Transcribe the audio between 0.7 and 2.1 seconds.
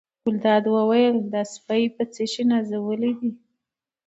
وویل دا سپی په